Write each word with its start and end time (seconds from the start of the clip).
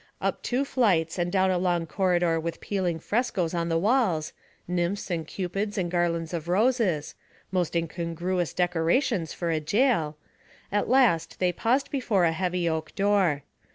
Up 0.19 0.41
two 0.41 0.65
flights 0.65 1.19
and 1.19 1.31
down 1.31 1.51
a 1.51 1.59
long 1.59 1.85
corridor 1.85 2.39
with 2.39 2.59
peeling 2.59 2.97
frescoes 2.97 3.53
on 3.53 3.69
the 3.69 3.77
walls 3.77 4.33
nymphs 4.67 5.11
and 5.11 5.27
cupids 5.27 5.77
and 5.77 5.91
garlands 5.91 6.33
of 6.33 6.47
roses; 6.47 7.13
most 7.51 7.75
incongruous 7.75 8.51
decorations 8.51 9.31
for 9.31 9.51
a 9.51 9.59
jail 9.59 10.17
at 10.71 10.89
last 10.89 11.37
they 11.37 11.51
paused 11.53 11.91
before 11.91 12.25
a 12.25 12.31
heavy 12.31 12.67
oak 12.67 12.95
door. 12.95 13.43